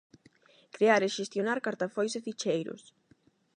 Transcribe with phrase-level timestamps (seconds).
[0.75, 2.81] Crear e xestionar cartafois e ficheiros.